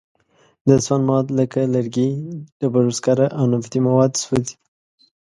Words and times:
د 0.67 0.69
سون 0.85 1.01
مواد 1.07 1.27
لکه 1.39 1.59
لرګي، 1.73 2.09
ډبرو 2.59 2.91
سکاره 2.97 3.27
او 3.37 3.43
نفتي 3.53 3.79
مواد 3.87 4.11
سوځي. 4.23 4.55